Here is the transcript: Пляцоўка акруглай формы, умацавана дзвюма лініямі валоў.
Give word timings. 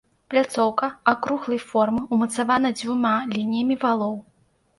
Пляцоўка 0.33 0.87
акруглай 1.11 1.59
формы, 1.73 2.01
умацавана 2.17 2.73
дзвюма 2.81 3.13
лініямі 3.37 3.79
валоў. 3.87 4.19